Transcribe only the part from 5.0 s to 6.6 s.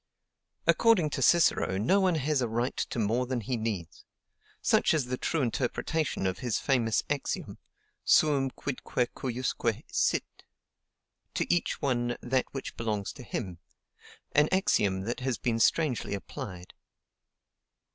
the true interpretation of his